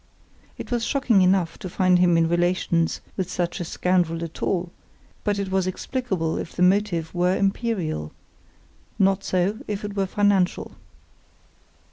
[0.57, 4.71] It was shocking enough to find him in relations with such a scoundrel at all,
[5.23, 10.75] but it was explicable if the motive were imperial—not so if it were financial.